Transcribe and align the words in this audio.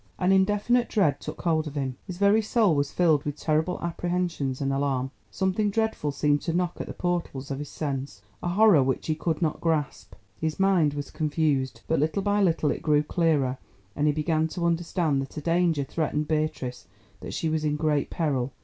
An 0.17 0.31
indefinite 0.31 0.89
dread 0.89 1.19
took 1.21 1.43
hold 1.43 1.67
of 1.67 1.75
him, 1.75 1.95
his 2.07 2.17
very 2.17 2.41
soul 2.41 2.73
was 2.73 2.91
filled 2.91 3.23
with 3.23 3.37
terrible 3.39 3.77
apprehensions 3.83 4.59
and 4.59 4.73
alarm. 4.73 5.11
Something 5.29 5.69
dreadful 5.69 6.11
seemed 6.11 6.41
to 6.41 6.53
knock 6.53 6.77
at 6.81 6.87
the 6.87 6.93
portals 6.95 7.51
of 7.51 7.59
his 7.59 7.69
sense, 7.69 8.23
a 8.41 8.47
horror 8.47 8.81
which 8.81 9.05
he 9.05 9.13
could 9.13 9.43
not 9.43 9.61
grasp. 9.61 10.15
His 10.39 10.59
mind 10.59 10.95
was 10.95 11.11
confused, 11.11 11.81
but 11.87 11.99
little 11.99 12.23
by 12.23 12.41
little 12.41 12.71
it 12.71 12.81
grew 12.81 13.03
clearer, 13.03 13.59
and 13.95 14.07
he 14.07 14.11
began 14.13 14.47
to 14.47 14.65
understand 14.65 15.21
that 15.21 15.37
a 15.37 15.41
danger 15.41 15.83
threatened 15.83 16.27
Beatrice, 16.27 16.87
that 17.19 17.35
she 17.35 17.47
was 17.47 17.63
in 17.63 17.75
great 17.75 18.09
peril. 18.09 18.53